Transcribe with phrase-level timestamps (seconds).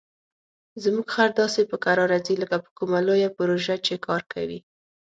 [0.83, 4.59] زموږ خر داسې په کراره ځي لکه په کومه لویه پروژه چې کار کوي.